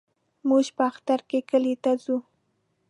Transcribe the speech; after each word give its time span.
موږ 0.49 0.65
به 0.75 0.83
اختر 0.91 1.19
ته 1.29 1.37
کلي 1.49 1.73
له 1.83 1.93
زو. 2.03 2.17